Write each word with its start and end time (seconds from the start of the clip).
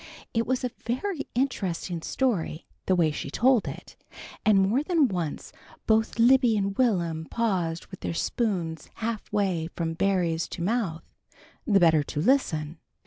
It 0.33 0.47
was 0.47 0.63
a 0.63 0.71
very 0.83 1.27
interesting 1.35 2.01
story, 2.01 2.65
the 2.87 2.95
way 2.95 3.11
she 3.11 3.29
told 3.29 3.67
it, 3.67 3.95
and 4.43 4.57
more 4.57 4.81
than 4.81 5.07
once 5.07 5.53
both 5.85 6.17
Libby 6.17 6.57
and 6.57 6.75
Will'm 6.75 7.25
paused 7.25 7.85
with 7.91 7.99
their 7.99 8.15
spoons 8.15 8.89
half 8.95 9.31
way 9.31 9.69
from 9.75 9.93
berries 9.93 10.47
to 10.47 10.63
mouth, 10.63 11.03
the 11.67 11.79
better 11.79 12.01
to 12.01 12.19
listen. 12.19 12.79